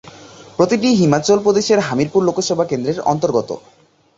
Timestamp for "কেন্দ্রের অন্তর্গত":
2.65-3.49